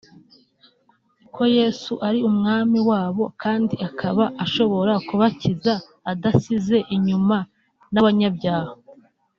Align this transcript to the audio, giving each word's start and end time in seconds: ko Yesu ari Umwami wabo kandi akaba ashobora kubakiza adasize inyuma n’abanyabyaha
ko 1.33 1.43
Yesu 1.57 1.91
ari 2.07 2.19
Umwami 2.29 2.79
wabo 2.89 3.23
kandi 3.43 3.75
akaba 3.87 4.23
ashobora 4.43 4.93
kubakiza 5.07 5.73
adasize 6.11 6.77
inyuma 6.95 7.37
n’abanyabyaha 7.93 8.73